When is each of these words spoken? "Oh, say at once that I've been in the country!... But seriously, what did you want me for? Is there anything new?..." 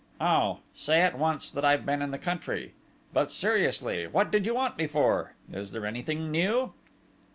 "Oh, 0.19 0.61
say 0.73 1.01
at 1.01 1.15
once 1.15 1.51
that 1.51 1.63
I've 1.63 1.85
been 1.85 2.01
in 2.01 2.09
the 2.09 2.17
country!... 2.17 2.73
But 3.13 3.31
seriously, 3.31 4.07
what 4.07 4.31
did 4.31 4.47
you 4.47 4.55
want 4.55 4.75
me 4.79 4.87
for? 4.87 5.35
Is 5.53 5.69
there 5.69 5.85
anything 5.85 6.31
new?..." 6.31 6.73